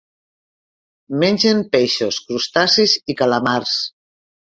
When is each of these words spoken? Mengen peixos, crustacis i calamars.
Mengen 1.25 1.63
peixos, 1.77 2.19
crustacis 2.25 2.99
i 3.15 3.21
calamars. 3.25 3.81